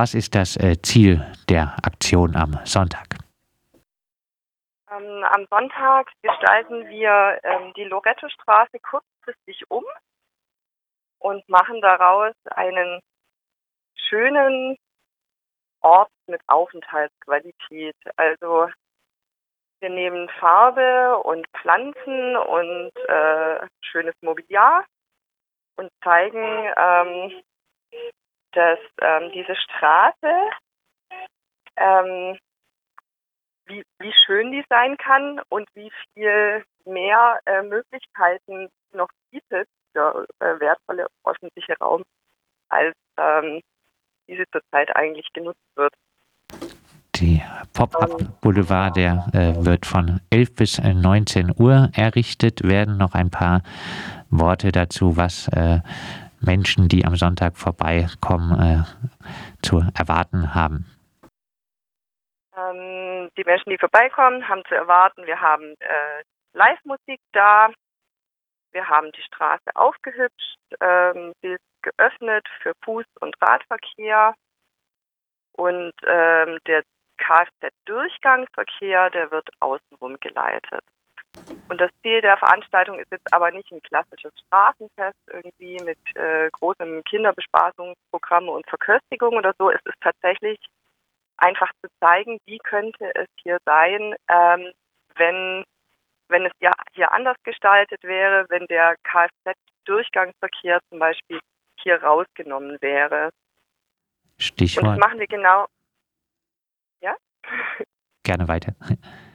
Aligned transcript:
Was 0.00 0.14
ist 0.14 0.34
das 0.34 0.56
äh, 0.56 0.80
Ziel 0.80 1.20
der 1.50 1.76
Aktion 1.84 2.34
am 2.34 2.58
Sonntag? 2.64 3.18
Ähm, 4.90 5.24
am 5.24 5.46
Sonntag 5.50 6.10
gestalten 6.22 6.88
wir 6.88 7.38
ähm, 7.42 7.74
die 7.76 7.84
Loretto-Straße 7.84 8.78
kurzfristig 8.80 9.70
um 9.70 9.84
und 11.18 11.46
machen 11.50 11.82
daraus 11.82 12.32
einen 12.46 13.00
schönen 13.94 14.78
Ort 15.82 16.12
mit 16.26 16.40
Aufenthaltsqualität. 16.46 17.96
Also 18.16 18.70
wir 19.80 19.90
nehmen 19.90 20.30
Farbe 20.40 21.18
und 21.24 21.46
Pflanzen 21.58 22.38
und 22.38 22.92
äh, 23.06 23.66
schönes 23.82 24.14
Mobiliar 24.22 24.86
und 25.76 25.90
zeigen, 26.02 26.72
ähm, 26.78 27.42
dass 28.52 28.78
ähm, 29.00 29.30
diese 29.32 29.56
Straße, 29.56 30.50
ähm, 31.76 32.38
wie, 33.66 33.82
wie 33.98 34.12
schön 34.26 34.52
die 34.52 34.64
sein 34.68 34.96
kann 34.96 35.40
und 35.48 35.68
wie 35.74 35.90
viel 36.12 36.64
mehr 36.84 37.40
äh, 37.46 37.62
Möglichkeiten 37.62 38.68
noch 38.92 39.08
bietet 39.30 39.68
für 39.92 40.26
äh, 40.40 40.60
wertvolle 40.60 41.06
öffentliche 41.24 41.76
Raum, 41.80 42.02
als 42.68 42.94
ähm, 43.16 43.60
diese 44.28 44.44
zurzeit 44.50 44.94
eigentlich 44.96 45.26
genutzt 45.32 45.60
wird. 45.76 45.92
Die 47.16 47.42
Pop-up-Boulevard, 47.74 48.96
der 48.96 49.26
äh, 49.34 49.64
wird 49.64 49.84
von 49.84 50.20
11 50.30 50.54
bis 50.54 50.78
19 50.78 51.52
Uhr 51.58 51.90
errichtet. 51.94 52.66
Werden 52.66 52.96
noch 52.96 53.14
ein 53.14 53.30
paar 53.30 53.62
Worte 54.30 54.72
dazu, 54.72 55.16
was 55.16 55.48
äh, 55.48 55.80
Menschen, 56.40 56.88
die 56.88 57.04
am 57.04 57.16
Sonntag 57.16 57.56
vorbeikommen, 57.56 58.58
äh, 58.60 58.84
zu 59.62 59.82
erwarten 59.94 60.54
haben? 60.54 60.86
Ähm, 62.56 63.30
die 63.36 63.44
Menschen, 63.44 63.70
die 63.70 63.78
vorbeikommen, 63.78 64.48
haben 64.48 64.62
zu 64.68 64.74
erwarten, 64.74 65.26
wir 65.26 65.40
haben 65.40 65.74
äh, 65.78 66.22
Live-Musik 66.52 67.20
da, 67.32 67.68
wir 68.72 68.88
haben 68.88 69.10
die 69.12 69.22
Straße 69.22 69.70
aufgehübscht, 69.74 70.58
ähm, 70.80 71.32
sie 71.42 71.48
ist 71.48 71.64
geöffnet 71.82 72.46
für 72.62 72.72
Fuß- 72.84 73.18
und 73.20 73.34
Radverkehr 73.40 74.34
und 75.52 75.92
ähm, 76.06 76.58
der 76.66 76.82
Kfz-Durchgangsverkehr, 77.18 79.10
der 79.10 79.30
wird 79.30 79.48
außenrum 79.60 80.18
geleitet. 80.20 80.84
Und 81.68 81.80
das 81.80 81.90
Ziel 82.02 82.20
der 82.20 82.36
Veranstaltung 82.36 82.98
ist 82.98 83.10
jetzt 83.12 83.32
aber 83.32 83.50
nicht 83.52 83.70
ein 83.70 83.82
klassisches 83.82 84.32
Straßenfest 84.46 85.18
irgendwie 85.32 85.78
mit 85.84 85.98
äh, 86.16 86.50
großem 86.50 87.04
Kinderbespaßungsprogramm 87.04 88.48
und 88.48 88.68
Verköstigung 88.68 89.36
oder 89.36 89.54
so. 89.56 89.70
Es 89.70 89.80
ist 89.84 90.00
tatsächlich 90.00 90.58
einfach 91.36 91.70
zu 91.80 91.88
zeigen, 92.00 92.38
wie 92.46 92.58
könnte 92.58 93.14
es 93.14 93.28
hier 93.42 93.58
sein, 93.64 94.14
ähm, 94.28 94.72
wenn, 95.16 95.64
wenn 96.28 96.46
es 96.46 96.52
ja 96.60 96.72
hier 96.92 97.12
anders 97.12 97.36
gestaltet 97.44 98.02
wäre, 98.02 98.46
wenn 98.48 98.66
der 98.66 98.96
Kfz-Durchgangsverkehr 99.04 100.80
zum 100.88 100.98
Beispiel 100.98 101.38
hier 101.82 102.02
rausgenommen 102.02 102.78
wäre. 102.80 103.30
Stichwort. 104.38 104.84
Und 104.84 104.90
das 104.90 104.98
machen 104.98 105.20
wir 105.20 105.26
genau. 105.26 105.66
Ja? 107.00 107.14
Gerne 108.24 108.48
weiter. 108.48 108.74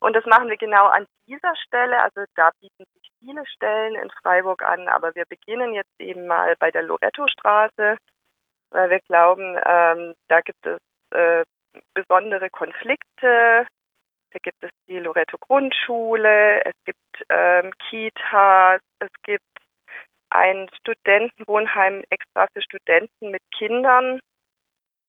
Und 0.00 0.14
das 0.14 0.26
machen 0.26 0.48
wir 0.48 0.56
genau 0.56 0.86
an 0.86 1.06
dieser 1.26 1.54
Stelle. 1.56 2.00
Also 2.02 2.24
da 2.34 2.50
bieten 2.60 2.84
sich 2.94 3.10
viele 3.18 3.46
Stellen 3.46 3.94
in 3.94 4.10
Freiburg 4.22 4.62
an, 4.62 4.88
aber 4.88 5.14
wir 5.14 5.24
beginnen 5.26 5.72
jetzt 5.74 5.98
eben 5.98 6.26
mal 6.26 6.54
bei 6.58 6.70
der 6.70 6.82
Loretto-Straße, 6.82 7.96
weil 8.70 8.90
wir 8.90 9.00
glauben, 9.00 9.56
ähm, 9.64 10.14
da 10.28 10.40
gibt 10.40 10.66
es 10.66 10.78
äh, 11.10 11.44
besondere 11.94 12.50
Konflikte. 12.50 13.66
Da 14.32 14.38
gibt 14.42 14.62
es 14.62 14.70
die 14.86 14.98
Loretto-Grundschule, 14.98 16.64
es 16.64 16.74
gibt 16.84 17.24
ähm, 17.30 17.72
Kitas, 17.88 18.82
es 18.98 19.10
gibt 19.22 19.44
ein 20.30 20.68
Studentenwohnheim 20.80 22.04
extra 22.10 22.46
für 22.52 22.60
Studenten 22.60 23.30
mit 23.30 23.42
Kindern. 23.56 24.20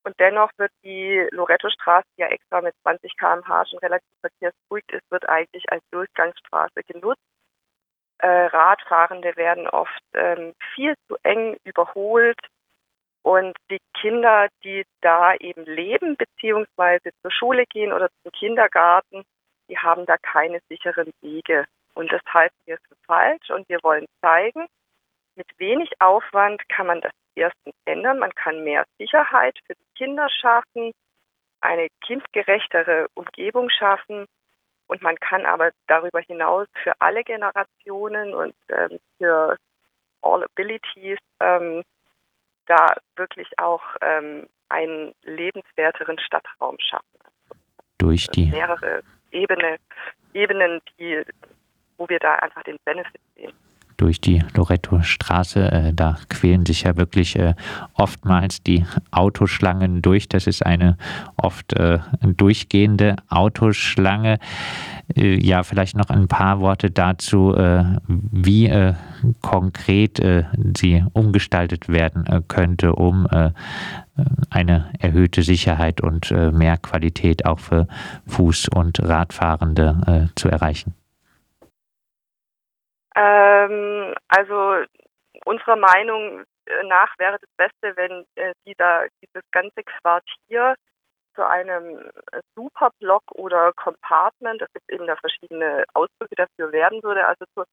Und 0.08 0.18
dennoch 0.22 0.50
wird 0.56 0.72
die 0.86 1.28
Loretto-Straße, 1.32 2.08
die 2.16 2.22
ja 2.22 2.28
extra 2.28 2.62
mit 2.62 2.74
20 2.84 3.18
km/h 3.18 3.66
schon 3.66 3.80
relativ 3.80 4.08
verkehrsberuhigt 4.22 4.90
ist, 4.94 5.12
wird 5.12 5.28
eigentlich 5.28 5.70
als 5.70 5.84
Durchgangsstraße 5.92 6.82
genutzt. 6.88 7.20
Äh, 8.20 8.46
Radfahrende 8.46 9.36
werden 9.36 9.68
oft 9.68 10.02
ähm, 10.14 10.54
viel 10.74 10.96
zu 11.10 11.18
eng 11.24 11.58
überholt. 11.66 12.40
Und 13.22 13.58
die 13.70 13.82
Kinder, 14.00 14.48
die 14.64 14.86
da 15.02 15.36
eben 15.36 15.66
leben, 15.66 16.16
beziehungsweise 16.16 17.10
zur 17.22 17.32
Schule 17.32 17.66
gehen 17.66 17.92
oder 17.92 18.08
zum 18.24 18.32
Kindergarten, 18.32 19.26
die 19.68 19.78
haben 19.78 20.06
da 20.06 20.16
keine 20.18 20.62
sicheren 20.70 21.12
Wege. 21.20 21.66
Und 21.96 22.14
das 22.14 22.22
halten 22.34 22.56
wir 22.64 22.78
für 22.78 22.96
falsch. 23.08 23.50
Und 23.50 23.68
wir 23.68 23.80
wollen 23.84 24.06
zeigen, 24.22 24.68
mit 25.36 25.48
wenig 25.58 25.92
Aufwand 26.00 26.62
kann 26.70 26.88
man 26.88 27.02
das 27.02 27.12
erstens 27.36 27.76
ändern. 27.84 28.20
Man 28.20 28.34
kann 28.36 28.64
mehr 28.64 28.86
Sicherheit 28.98 29.60
für 29.66 29.76
die 29.76 29.87
Kinder 29.98 30.28
schaffen, 30.30 30.92
eine 31.62 31.88
kindgerechtere 32.06 33.08
Umgebung 33.16 33.70
schaffen 33.70 34.26
und 34.88 35.02
man 35.02 35.16
kann 35.18 35.46
aber 35.46 35.72
darüber 35.88 36.22
hinaus 36.22 36.68
für 36.84 36.94
alle 37.00 37.24
Generationen 37.24 38.34
und 38.34 38.56
ähm, 38.70 39.00
für 39.18 39.58
all 40.22 40.44
abilities 40.44 41.20
ähm, 41.40 41.84
da 42.68 42.96
wirklich 43.16 43.48
auch 43.58 43.82
ähm, 44.02 44.48
einen 44.70 45.14
lebenswerteren 45.24 46.20
Stadtraum 46.20 46.78
schaffen. 46.80 47.06
Durch 47.98 48.28
die 48.28 48.46
mehrere 48.46 49.02
Ebene, 49.32 49.78
Ebenen, 50.34 50.82
die, 51.00 51.24
wo 51.98 52.08
wir 52.08 52.20
da 52.20 52.36
einfach 52.36 52.64
den 52.64 52.78
Benefit 52.86 53.22
sehen 53.36 53.67
durch 53.98 54.22
die 54.22 54.44
Loretto-Straße. 54.56 55.72
Äh, 55.72 55.94
da 55.94 56.18
quälen 56.30 56.66
sich 56.66 56.84
ja 56.84 56.96
wirklich 56.96 57.36
äh, 57.38 57.56
oftmals 57.94 58.64
die 58.64 58.86
Autoschlangen 59.12 60.02
durch. 60.02 60.30
Das 60.30 60.48
ist 60.48 60.66
eine 60.66 60.98
oft 61.36 61.74
äh, 61.74 62.00
durchgehende 62.22 63.16
Autoschlange. 63.30 64.40
Äh, 65.16 65.44
ja, 65.44 65.64
vielleicht 65.64 65.98
noch 65.98 66.10
ein 66.10 66.28
paar 66.28 66.60
Worte 66.60 66.92
dazu, 66.92 67.56
äh, 67.56 67.84
wie 68.08 68.68
äh, 68.68 68.94
konkret 69.42 70.22
sie 70.78 71.04
umgestaltet 71.14 71.90
werden 71.90 72.26
könnte, 72.48 72.94
um 72.94 73.28
eine 74.50 74.86
erhöhte 75.00 75.42
Sicherheit 75.42 76.02
und 76.02 76.32
mehr 76.32 76.78
Qualität 76.78 77.46
auch 77.46 77.60
für 77.60 77.88
Fuß- 78.30 78.70
und 78.74 79.00
Radfahrende 79.02 80.30
zu 80.36 80.50
erreichen. 80.50 80.94
Ähm, 83.18 84.14
also 84.28 84.86
unserer 85.46 85.76
Meinung 85.76 86.44
nach 86.84 87.18
wäre 87.18 87.40
das 87.40 87.50
Beste, 87.58 87.98
wenn 87.98 88.26
äh, 88.36 88.54
die 88.66 88.76
da 88.78 89.06
dieses 89.22 89.44
ganze 89.52 89.84
Quartier 89.84 90.76
zu 91.34 91.48
einem 91.48 92.10
Superblock 92.56 93.24
oder 93.34 93.72
Compartment, 93.74 94.62
das 94.62 94.72
gibt 94.74 94.92
eben 94.92 95.08
da 95.08 95.16
verschiedene 95.16 95.86
Ausdrücke 95.94 96.36
dafür 96.36 96.72
werden 96.72 97.02
würde, 97.04 97.28
also 97.28 97.46
zu, 97.54 97.64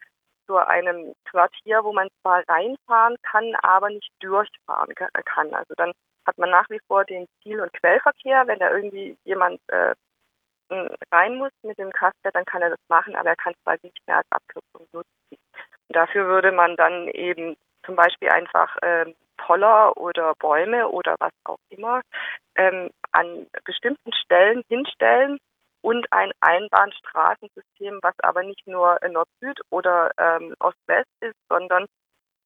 zu 0.47 0.56
einem 0.56 1.15
Quartier, 1.25 1.82
wo 1.82 1.93
man 1.93 2.09
zwar 2.21 2.43
reinfahren 2.49 3.16
kann, 3.22 3.55
aber 3.62 3.88
nicht 3.88 4.11
durchfahren 4.21 4.94
kann. 4.94 5.55
Also 5.55 5.75
dann 5.76 5.93
hat 6.26 6.38
man 6.38 6.50
nach 6.50 6.69
wie 6.71 6.81
vor 6.87 7.05
den 7.05 7.26
Ziel- 7.43 7.61
und 7.61 7.72
Quellverkehr, 7.72 8.47
wenn 8.47 8.59
da 8.59 8.71
irgendwie 8.71 9.16
jemand 9.25 9.61
äh, 9.69 9.94
rein 11.12 11.36
muss 11.36 11.52
mit 11.62 11.78
dem 11.78 11.92
Kaster, 11.92 12.30
dann 12.32 12.44
kann 12.44 12.62
er 12.62 12.70
das 12.70 12.80
machen, 12.88 13.14
aber 13.16 13.30
er 13.30 13.36
kann 13.36 13.52
es 13.52 13.64
bald 13.64 13.82
nicht 13.84 13.98
mehr 14.06 14.19
als 14.19 14.26
Abkürzung 14.30 14.86
nutzen. 14.92 15.38
Dafür 15.88 16.26
würde 16.26 16.52
man 16.52 16.76
dann 16.76 17.08
eben 17.08 17.56
zum 17.84 17.97
Beispiel 17.97 18.30
einfach 18.30 18.76
ähm, 18.82 19.14
Poller 19.36 19.97
oder 19.97 20.34
Bäume 20.38 20.88
oder 20.88 21.16
was 21.19 21.32
auch 21.44 21.58
immer 21.69 22.00
ähm, 22.56 22.90
an 23.12 23.46
bestimmten 23.64 24.12
Stellen 24.12 24.62
hinstellen 24.69 25.38
und 25.82 26.11
ein 26.12 26.32
Einbahnstraßensystem, 26.40 27.99
was 28.02 28.14
aber 28.20 28.43
nicht 28.43 28.66
nur 28.66 28.99
Nord-Süd 29.06 29.61
oder 29.70 30.11
ähm, 30.19 30.55
Ost-West 30.61 31.11
ist, 31.20 31.37
sondern 31.49 31.87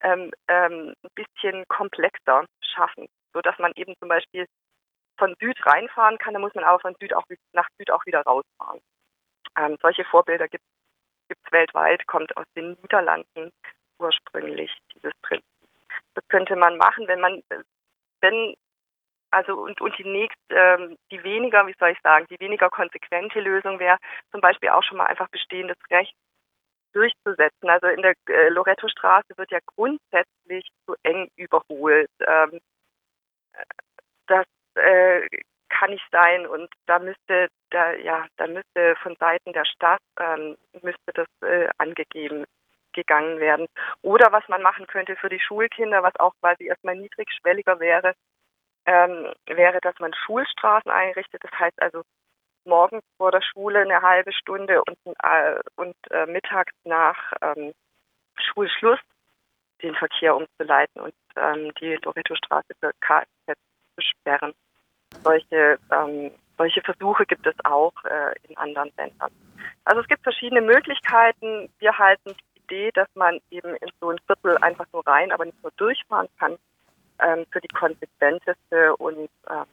ähm, 0.01 0.33
ähm, 0.49 0.95
ein 1.03 1.11
bisschen 1.15 1.65
komplexer 1.69 2.45
schaffen, 2.61 3.07
sodass 3.33 3.59
man 3.59 3.73
eben 3.77 3.95
zum 4.01 4.09
Beispiel 4.09 4.47
von 5.19 5.35
Süd 5.41 5.59
reinfahren 5.67 6.19
kann, 6.19 6.35
dann 6.35 6.43
muss 6.43 6.55
man 6.55 6.65
aber 6.65 6.81
von 6.81 6.95
Süd 7.01 7.15
auch 7.15 7.25
nach 7.53 7.69
Süd 7.77 7.91
auch 7.91 8.05
wieder 8.07 8.23
rausfahren. 8.23 8.81
Ähm, 9.57 9.77
solche 9.83 10.05
Vorbilder 10.05 10.49
gibt 10.49 10.65
es 11.29 11.53
weltweit, 11.53 12.07
kommt 12.07 12.37
aus 12.37 12.47
den 12.57 12.77
Niederlanden 12.83 13.51
ursprünglich, 13.99 14.73
dieses 14.95 15.13
Prinzip. 15.23 15.45
Das 16.15 16.27
könnte 16.29 16.57
man 16.57 16.77
machen, 16.77 17.07
wenn 17.09 17.21
man, 17.21 17.43
wenn, 18.21 18.55
also 19.31 19.55
und, 19.55 19.81
und 19.81 19.99
die 19.99 20.05
nächst, 20.05 20.39
ähm, 20.51 20.97
die 21.11 21.23
weniger, 21.23 21.67
wie 21.67 21.75
soll 21.79 21.91
ich 21.91 22.01
sagen, 22.03 22.27
die 22.31 22.41
weniger 22.41 22.71
konsequente 22.71 23.41
Lösung 23.41 23.79
wäre, 23.79 23.99
zum 24.31 24.41
Beispiel 24.41 24.71
auch 24.71 24.83
schon 24.83 24.99
mal 24.99 25.07
einfach 25.07 25.29
bestehendes 25.29 25.77
Recht 25.91 26.15
durchzusetzen. 26.93 27.69
Also 27.69 27.89
in 27.89 28.03
der 28.03 28.15
äh, 28.29 28.49
Loretto-Straße 28.49 29.37
wird 29.37 29.51
ja 29.51 29.59
grundsätzlich 29.67 30.69
zu 30.87 30.95
eng 31.03 31.29
überholt. 31.37 32.11
Ähm, 32.21 32.61
das 34.27 34.47
äh, 34.79 35.27
kann 35.69 35.91
nicht 35.91 36.07
sein 36.11 36.47
und 36.47 36.69
da 36.87 36.99
müsste 36.99 37.49
da 37.71 37.93
ja 37.93 38.27
da 38.37 38.47
müsste 38.47 38.97
von 39.03 39.17
Seiten 39.17 39.53
der 39.53 39.65
Stadt 39.65 40.01
ähm, 40.19 40.57
müsste 40.83 41.13
das 41.15 41.29
äh, 41.43 41.69
angegeben 41.79 42.45
gegangen 42.93 43.39
werden. 43.39 43.67
Oder 44.03 44.33
was 44.33 44.49
man 44.49 44.63
machen 44.63 44.87
könnte 44.87 45.17
für 45.17 45.29
die 45.29 45.41
Schulkinder 45.41 46.03
was 46.03 46.17
auch 46.19 46.33
quasi 46.41 46.65
erstmal 46.67 46.97
niedrigschwelliger 46.97 47.81
wäre 47.81 48.15
ähm, 48.87 49.33
wäre 49.47 49.81
dass 49.83 49.99
man 49.99 50.15
Schulstraßen 50.15 50.91
einrichtet. 50.91 51.45
Das 51.45 51.53
heißt 51.59 51.81
also 51.83 52.03
morgens 52.65 53.03
vor 53.17 53.31
der 53.31 53.43
Schule 53.43 53.81
eine 53.81 54.03
halbe 54.03 54.33
Stunde 54.33 54.83
und 54.83 54.99
äh, 55.23 55.61
und 55.77 55.97
äh, 56.11 56.27
mittags 56.27 56.73
nach 56.85 57.33
ähm, 57.43 57.73
Schulschluss 58.37 59.01
den 59.83 59.95
Verkehr 59.95 60.37
umzuleiten 60.37 61.01
und 61.01 61.15
ähm, 61.37 61.73
die 61.81 61.97
Loreto-Straße 62.03 62.73
für 62.81 62.91
Kfz 63.01 63.59
zu 63.95 64.03
sperren 64.03 64.55
solche, 65.29 65.79
ähm, 65.93 66.31
solche 66.57 66.81
Versuche 66.83 67.27
gibt 67.27 67.47
es 67.47 67.55
auch 67.65 67.93
äh, 68.05 68.35
in 68.49 68.57
anderen 68.57 68.91
Ländern. 68.97 69.31
Also 69.85 70.01
es 70.01 70.09
gibt 70.09 70.23
verschiedene 70.23 70.63
Möglichkeiten. 70.63 71.69
Wir 71.79 71.97
halten 71.99 72.35
die 72.35 72.61
Idee, 72.65 72.91
dass 72.93 73.09
man 73.15 73.39
eben 73.51 73.75
in 73.77 73.89
so 74.01 74.11
ein 74.11 74.19
Viertel 74.27 74.57
einfach 74.59 74.87
nur 74.93 75.07
rein, 75.07 75.31
aber 75.33 75.45
nicht 75.45 75.63
nur 75.63 75.73
durchfahren 75.77 76.29
kann, 76.39 76.57
ähm, 77.21 77.45
für 77.51 77.61
die 77.61 77.69
konsequenteste 77.69 78.97
und 78.97 79.29
äh, 79.49 79.65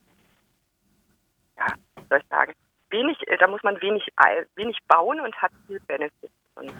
ja, 1.57 1.67
wie 1.95 2.07
soll 2.09 2.19
ich 2.19 2.27
sagen, 2.27 2.53
wenig, 2.89 3.17
äh, 3.27 3.37
da 3.37 3.47
muss 3.47 3.63
man 3.63 3.81
wenig, 3.81 4.07
wenig 4.55 4.77
bauen 4.87 5.19
und 5.21 5.35
hat 5.41 5.51
viel 5.67 5.79
Benefit. 5.81 6.31
Und, 6.55 6.73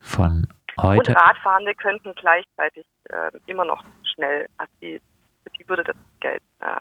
Von 0.00 0.46
heute. 0.80 1.10
Und 1.10 1.16
Radfahrende 1.16 1.74
könnten 1.74 2.14
gleichzeitig 2.14 2.86
äh, 3.08 3.30
immer 3.46 3.64
noch 3.64 3.82
schnell, 4.14 4.46
also 4.56 4.72
die, 4.80 5.00
für 5.42 5.50
die 5.50 5.68
würde 5.68 5.84
das 5.84 5.96
Geld 6.20 6.42
äh, 6.60 6.80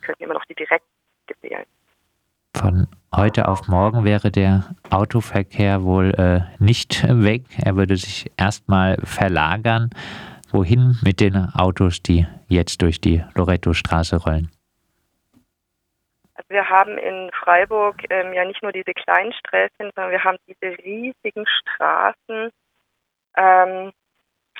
könnten 0.00 0.24
immer 0.24 0.34
noch 0.34 0.44
die 0.44 0.54
direkt 0.54 0.84
wählen. 1.42 1.64
Von 2.56 2.88
heute 3.14 3.48
auf 3.48 3.68
morgen 3.68 4.04
wäre 4.04 4.30
der 4.30 4.74
Autoverkehr 4.90 5.82
wohl 5.84 6.12
äh, 6.14 6.40
nicht 6.62 7.04
weg. 7.08 7.42
Er 7.64 7.76
würde 7.76 7.96
sich 7.96 8.30
erstmal 8.36 8.96
verlagern. 9.04 9.90
Wohin 10.50 10.96
mit 11.02 11.20
den 11.20 11.36
Autos, 11.54 12.02
die 12.02 12.26
jetzt 12.48 12.82
durch 12.82 13.00
die 13.00 13.24
Loretto-Straße 13.34 14.16
rollen? 14.16 14.50
Also 16.34 16.50
wir 16.50 16.68
haben 16.68 16.98
in 16.98 17.30
Freiburg 17.32 18.02
ähm, 18.10 18.32
ja 18.32 18.44
nicht 18.44 18.62
nur 18.62 18.72
diese 18.72 18.92
kleinen 18.92 19.32
Sträßchen, 19.32 19.90
sondern 19.94 20.10
wir 20.10 20.24
haben 20.24 20.38
diese 20.48 20.76
riesigen 20.78 21.46
Straßen. 21.46 22.50
Ähm, 23.36 23.92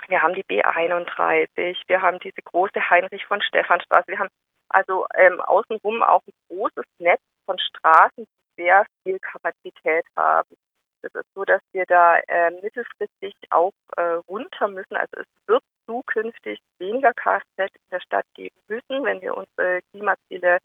wir 0.09 0.23
haben 0.23 0.35
die 0.35 0.45
B31, 0.45 1.77
wir 1.87 2.03
haben 2.03 2.19
diese 2.21 2.41
große 2.43 2.89
Heinrich 2.89 3.25
von 3.27 3.43
Stephan 3.43 3.81
Straße, 3.81 4.09
wir 4.09 4.19
haben 4.19 4.31
also 4.71 5.07
ähm, 5.15 5.41
außenrum 5.41 6.03
auch 6.03 6.23
ein 6.27 6.33
großes 6.49 6.85
Netz 6.99 7.21
von 7.47 7.59
Straßen, 7.59 8.25
die 8.25 8.63
sehr 8.63 8.87
viel 9.03 9.19
Kapazität 9.19 10.05
haben. 10.17 10.57
Es 11.03 11.15
ist 11.15 11.35
so, 11.35 11.45
dass 11.45 11.63
wir 11.73 11.87
da 11.87 12.19
äh, 12.29 12.51
mittelfristig 12.63 13.35
auch 13.51 13.73
äh, 13.97 14.21
runter 14.29 14.69
müssen. 14.69 14.97
Also 14.97 15.17
es 15.17 15.27
wird 15.47 15.63
zukünftig 15.87 16.61
weniger 16.79 17.13
Kfz 17.15 17.47
in 17.59 17.91
der 17.91 18.01
Stadt 18.01 18.27
geben 18.35 18.57
müssen, 18.69 19.05
wenn 19.05 19.21
wir 19.21 19.37
unsere 19.37 19.81
Klimaziele 19.91 20.59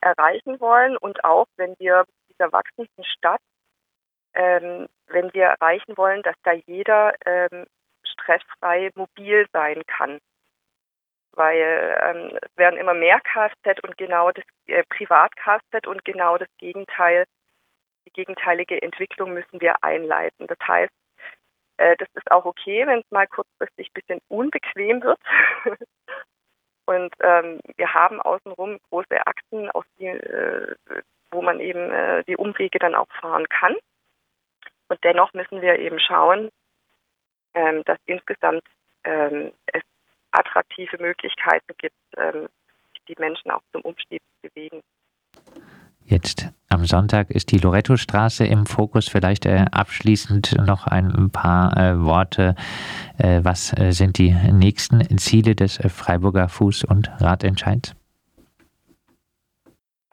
erreichen 0.00 0.60
wollen 0.60 0.96
und 0.96 1.24
auch 1.24 1.46
wenn 1.56 1.74
wir 1.78 2.04
dieser 2.30 2.52
wachsenden 2.52 3.04
Stadt, 3.04 3.40
ähm, 4.34 4.88
wenn 5.06 5.32
wir 5.32 5.44
erreichen 5.44 5.96
wollen, 5.96 6.22
dass 6.22 6.36
da 6.42 6.52
jeder 6.52 7.14
ähm, 7.24 7.66
stressfrei 8.04 8.90
mobil 8.94 9.46
sein 9.52 9.82
kann 9.86 10.18
weil 11.36 11.98
ähm, 12.02 12.38
es 12.40 12.56
werden 12.56 12.78
immer 12.78 12.94
mehr 12.94 13.20
Kfz 13.20 13.82
und 13.82 13.96
genau 13.96 14.30
das 14.32 14.44
äh, 14.66 14.82
Privat-Kfz 14.88 15.86
und 15.86 16.04
genau 16.04 16.38
das 16.38 16.48
Gegenteil, 16.58 17.24
die 18.06 18.10
gegenteilige 18.10 18.80
Entwicklung 18.80 19.32
müssen 19.32 19.60
wir 19.60 19.82
einleiten. 19.82 20.46
Das 20.46 20.58
heißt, 20.66 20.92
äh, 21.76 21.96
das 21.96 22.08
ist 22.14 22.30
auch 22.30 22.44
okay, 22.44 22.86
wenn 22.86 23.00
es 23.00 23.10
mal 23.10 23.26
kurzfristig 23.26 23.88
ein 23.88 23.94
bisschen 23.94 24.20
unbequem 24.28 25.02
wird. 25.02 25.18
und 26.86 27.14
ähm, 27.20 27.60
wir 27.76 27.94
haben 27.94 28.20
außenrum 28.20 28.78
große 28.90 29.26
Achsen, 29.26 29.70
auf 29.70 29.84
die, 29.98 30.06
äh, 30.06 30.74
wo 31.30 31.42
man 31.42 31.60
eben 31.60 31.90
äh, 31.90 32.24
die 32.24 32.36
Umwege 32.36 32.78
dann 32.78 32.94
auch 32.94 33.08
fahren 33.20 33.48
kann. 33.48 33.74
Und 34.88 35.02
dennoch 35.02 35.32
müssen 35.32 35.62
wir 35.62 35.78
eben 35.78 35.98
schauen, 35.98 36.50
ähm, 37.54 37.82
dass 37.84 37.98
insgesamt 38.06 38.64
ähm, 39.04 39.52
es 39.66 39.82
attraktive 40.34 40.96
Möglichkeiten 41.00 41.72
gibt, 41.78 41.96
ähm, 42.16 42.48
die 43.08 43.14
Menschen 43.18 43.50
auch 43.50 43.62
zum 43.72 43.82
Umstieg 43.82 44.22
zu 44.22 44.48
bewegen. 44.48 44.80
Jetzt 46.06 46.52
am 46.68 46.84
Sonntag 46.84 47.30
ist 47.30 47.50
die 47.50 47.58
Loretto-Straße 47.58 48.44
im 48.44 48.66
Fokus. 48.66 49.08
Vielleicht 49.08 49.46
äh, 49.46 49.64
abschließend 49.72 50.56
noch 50.66 50.86
ein 50.86 51.30
paar 51.30 51.76
äh, 51.76 51.98
Worte. 52.04 52.54
Äh, 53.18 53.40
was 53.42 53.72
äh, 53.78 53.92
sind 53.92 54.18
die 54.18 54.32
nächsten 54.52 55.18
Ziele 55.18 55.54
des 55.54 55.80
äh, 55.80 55.88
Freiburger 55.88 56.46
Fuß- 56.46 56.86
und 56.86 57.10
Radentscheids? 57.20 57.94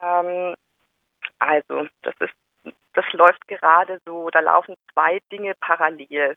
Ähm, 0.01 0.55
also, 1.39 1.87
das 2.03 2.13
ist 2.19 2.33
das 2.93 3.05
läuft 3.13 3.47
gerade 3.47 4.01
so, 4.05 4.29
da 4.29 4.39
laufen 4.39 4.75
zwei 4.93 5.19
Dinge 5.31 5.53
parallel. 5.59 6.35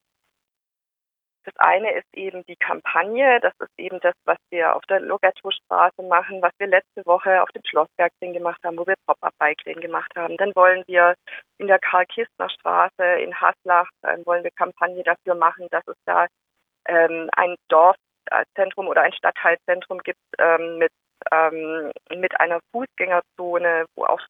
Das 1.45 1.55
eine 1.59 1.93
ist 1.93 2.07
eben 2.15 2.45
die 2.47 2.57
Kampagne. 2.57 3.39
Das 3.41 3.53
ist 3.61 3.79
eben 3.79 4.01
das, 4.01 4.15
was 4.25 4.39
wir 4.51 4.75
auf 4.75 4.83
der 4.87 5.01
Logatto-Straße 5.01 6.03
machen, 6.03 6.41
was 6.43 6.53
wir 6.59 6.67
letzte 6.67 7.05
Woche 7.05 7.43
auf 7.43 7.51
dem 7.51 7.63
Schlossbergring 7.65 8.33
gemacht 8.33 8.61
haben, 8.65 8.79
wo 8.79 8.87
wir 8.87 8.95
Pop-Up-Bike-Lane 9.07 9.81
gemacht 9.81 10.13
haben. 10.17 10.37
Dann 10.37 10.55
wollen 10.55 10.85
wir 10.87 11.15
in 11.59 11.67
der 11.67 11.79
Karl-Kistner-Straße 11.79 13.05
in 13.21 13.35
Haslach, 13.39 13.89
äh, 14.03 14.17
wollen 14.25 14.45
wir 14.45 14.51
Kampagne 14.53 15.03
dafür 15.03 15.35
machen, 15.35 15.67
dass 15.71 15.87
es 15.87 15.97
da 16.07 16.27
ähm, 16.87 17.29
ein 17.37 17.57
Dorfzentrum 17.69 18.89
oder 18.89 19.03
ein 19.03 19.13
Stadtteilzentrum 19.13 19.99
gibt 19.99 20.19
ähm, 20.39 20.79
mit 20.79 20.93
ähm, 21.33 21.91
mit 22.15 22.39
einer 22.41 22.61
Fußgängerzone, 22.73 23.87
wo 23.95 24.05
auch 24.05 24.21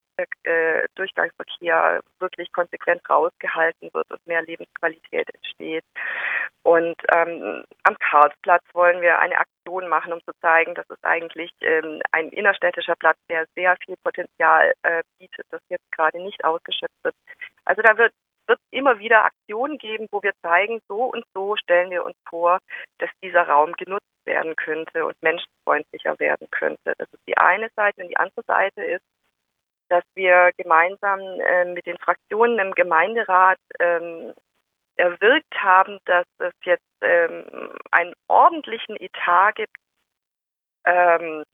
äh, 0.44 0.86
Durchgangsverkehr 0.94 2.00
wirklich 2.18 2.52
konsequent 2.52 3.02
rausgehalten 3.08 3.90
wird 3.92 4.10
und 4.10 4.26
mehr 4.26 4.42
Lebensqualität 4.42 5.28
entsteht. 5.34 5.84
Und 6.64 6.96
ähm, 7.14 7.62
am 7.82 7.98
Karlsplatz 7.98 8.64
wollen 8.72 9.02
wir 9.02 9.18
eine 9.18 9.38
Aktion 9.38 9.86
machen, 9.88 10.14
um 10.14 10.20
zu 10.24 10.32
zeigen, 10.40 10.74
dass 10.74 10.88
es 10.88 11.02
eigentlich 11.02 11.52
ähm, 11.60 12.00
ein 12.10 12.30
innerstädtischer 12.30 12.96
Platz, 12.96 13.18
der 13.28 13.46
sehr 13.54 13.76
viel 13.84 13.96
Potenzial 14.02 14.72
äh, 14.82 15.02
bietet, 15.18 15.46
das 15.50 15.60
jetzt 15.68 15.92
gerade 15.92 16.22
nicht 16.22 16.42
ausgeschöpft 16.42 17.04
wird. 17.04 17.14
Also 17.66 17.82
da 17.82 17.96
wird 17.98 18.12
wird 18.46 18.60
immer 18.70 18.98
wieder 18.98 19.24
Aktionen 19.24 19.78
geben, 19.78 20.06
wo 20.10 20.22
wir 20.22 20.32
zeigen, 20.42 20.80
so 20.88 21.04
und 21.04 21.24
so 21.34 21.56
stellen 21.56 21.90
wir 21.90 22.04
uns 22.04 22.16
vor, 22.28 22.58
dass 22.98 23.10
dieser 23.22 23.48
Raum 23.48 23.72
genutzt 23.72 24.04
werden 24.24 24.56
könnte 24.56 25.04
und 25.06 25.14
menschenfreundlicher 25.22 26.18
werden 26.18 26.48
könnte. 26.50 26.94
Das 26.98 27.08
ist 27.12 27.22
die 27.26 27.36
eine 27.36 27.70
Seite. 27.76 28.02
Und 28.02 28.08
die 28.08 28.16
andere 28.16 28.42
Seite 28.46 28.82
ist, 28.82 29.04
dass 29.88 30.04
wir 30.14 30.50
gemeinsam 30.56 31.20
äh, 31.20 31.64
mit 31.66 31.86
den 31.86 31.98
Fraktionen 31.98 32.58
im 32.58 32.72
Gemeinderat 32.72 33.58
ähm, 33.80 34.32
erwirkt 34.96 35.54
haben, 35.60 35.98
dass 36.04 36.26
es 36.38 36.52
jetzt 36.64 36.84
ähm, 37.00 37.44
einen 37.90 38.14
ordentlichen 38.28 38.96
Etat 38.96 39.52
gibt 39.56 39.76
ähm, 40.84 41.44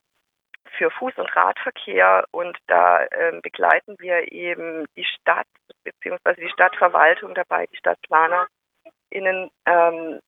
für 0.76 0.88
Fuß- 0.88 1.18
und 1.18 1.34
Radverkehr 1.34 2.24
und 2.30 2.56
da 2.66 3.06
ähm, 3.12 3.40
begleiten 3.42 3.96
wir 3.98 4.30
eben 4.32 4.86
die 4.96 5.04
Stadt 5.04 5.46
bzw. 5.84 6.40
die 6.40 6.50
Stadtverwaltung 6.50 7.34
dabei, 7.34 7.66
die 7.66 7.76
StadtplanerInnen, 7.76 9.50
ähm, 9.66 10.20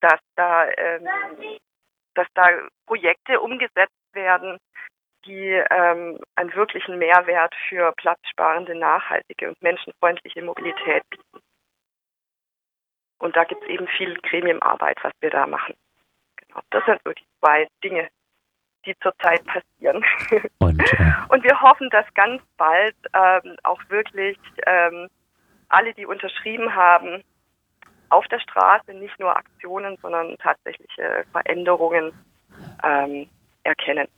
dass 0.00 0.20
da 0.36 0.68
ähm, 0.76 1.08
dass 2.14 2.26
da 2.34 2.46
Projekte 2.86 3.40
umgesetzt 3.40 3.92
werden, 4.12 4.58
die 5.24 5.62
ähm, 5.70 6.18
einen 6.34 6.54
wirklichen 6.54 6.98
Mehrwert 6.98 7.54
für 7.68 7.92
platzsparende, 7.92 8.74
nachhaltige 8.74 9.48
und 9.48 9.62
menschenfreundliche 9.62 10.42
Mobilität 10.42 11.08
bieten. 11.10 11.31
Und 13.22 13.36
da 13.36 13.44
gibt 13.44 13.62
es 13.62 13.68
eben 13.68 13.86
viel 13.86 14.16
Gremiumarbeit, 14.22 14.98
was 15.02 15.12
wir 15.20 15.30
da 15.30 15.46
machen. 15.46 15.76
Genau. 16.38 16.60
Das 16.70 16.84
sind 16.86 17.00
so 17.04 17.12
die 17.12 17.24
zwei 17.38 17.68
Dinge, 17.84 18.08
die 18.84 18.98
zurzeit 18.98 19.44
passieren. 19.44 20.04
Und, 20.58 20.80
äh 20.80 21.12
und 21.28 21.44
wir 21.44 21.60
hoffen, 21.62 21.88
dass 21.90 22.04
ganz 22.14 22.42
bald 22.56 22.96
ähm, 23.14 23.56
auch 23.62 23.80
wirklich 23.88 24.36
ähm, 24.66 25.08
alle, 25.68 25.94
die 25.94 26.04
unterschrieben 26.04 26.74
haben, 26.74 27.22
auf 28.08 28.26
der 28.26 28.40
Straße 28.40 28.92
nicht 28.92 29.18
nur 29.20 29.36
Aktionen, 29.36 29.96
sondern 30.02 30.36
tatsächliche 30.38 31.24
Veränderungen 31.30 32.12
ähm, 32.82 33.30
erkennen. 33.62 34.08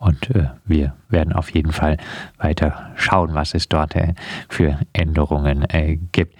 Und 0.00 0.34
äh, 0.34 0.48
wir 0.64 0.94
werden 1.10 1.34
auf 1.34 1.50
jeden 1.50 1.72
Fall 1.72 1.98
weiter 2.38 2.90
schauen, 2.96 3.34
was 3.34 3.52
es 3.52 3.68
dort 3.68 3.94
äh, 3.94 4.14
für 4.48 4.78
Änderungen 4.94 5.68
äh, 5.68 5.98
gibt. 6.10 6.38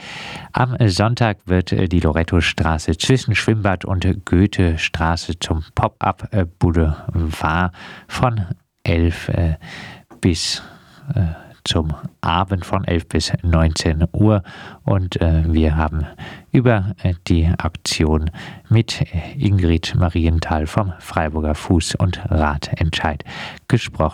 Am 0.52 0.74
Sonntag 0.88 1.36
wird 1.44 1.70
äh, 1.72 1.86
die 1.86 2.00
Loretto-Straße 2.00 2.96
zwischen 2.96 3.34
Schwimmbad 3.34 3.84
und 3.84 4.24
Goethe-Straße 4.24 5.38
zum 5.40 5.62
Pop-up-Boulevard 5.74 7.74
von 8.08 8.46
11 8.84 9.28
äh, 9.28 9.56
bis 10.22 10.62
äh, 11.14 11.49
zum 11.64 11.94
Abend 12.20 12.64
von 12.64 12.84
11 12.84 13.08
bis 13.08 13.32
19 13.42 14.06
Uhr 14.12 14.42
und 14.84 15.20
äh, 15.20 15.42
wir 15.46 15.76
haben 15.76 16.06
über 16.52 16.94
äh, 17.02 17.14
die 17.28 17.46
Aktion 17.46 18.30
mit 18.68 19.04
Ingrid 19.36 19.94
Marienthal 19.96 20.66
vom 20.66 20.92
Freiburger 20.98 21.52
Fuß- 21.52 21.96
und 21.96 22.20
Radentscheid 22.30 23.24
gesprochen. 23.68 24.00